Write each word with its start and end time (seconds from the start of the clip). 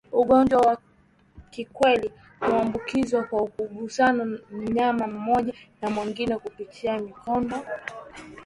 Ugonjwa 0.13 0.59
wa 0.61 0.75
kiwele 1.51 2.11
huambukizwa 2.39 3.23
kwa 3.23 3.47
kugusana 3.47 4.37
mnyama 4.51 5.07
mmoja 5.07 5.53
na 5.81 5.89
mwingine 5.89 6.37
kupitia 6.37 6.99
mikono 6.99 7.45
iliyoambukizwa 7.45 7.69